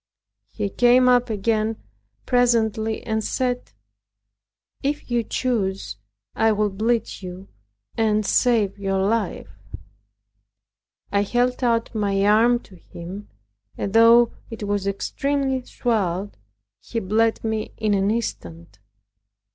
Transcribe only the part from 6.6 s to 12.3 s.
bleed you, and save your life." I held out my